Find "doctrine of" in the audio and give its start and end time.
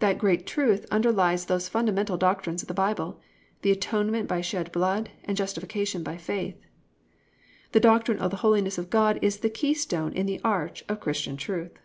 7.80-8.32